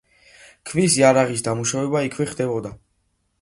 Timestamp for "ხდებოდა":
2.33-2.73